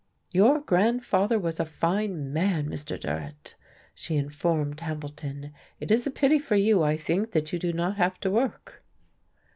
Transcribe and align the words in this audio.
"Your 0.31 0.59
grandfather 0.61 1.37
was 1.37 1.59
a 1.59 1.63
fine 1.67 2.33
man, 2.33 2.67
Mr. 2.67 2.99
Durrett," 2.99 3.55
she 3.93 4.15
informed 4.15 4.79
Hambleton. 4.79 5.53
"It 5.79 5.91
is 5.91 6.07
a 6.07 6.09
pity 6.09 6.39
for 6.39 6.55
you, 6.55 6.81
I 6.81 6.97
think, 6.97 7.33
that 7.33 7.53
you 7.53 7.59
do 7.59 7.71
not 7.71 7.97
have 7.97 8.19
to 8.21 8.31
work." 8.31 8.83